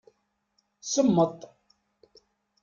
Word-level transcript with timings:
Semmeṭ. 0.91 1.39